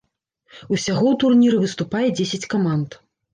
Усяго 0.75 1.03
ў 1.09 1.19
турніры 1.23 1.59
выступае 1.65 2.03
дзесяць 2.21 2.49
каманд. 2.57 2.99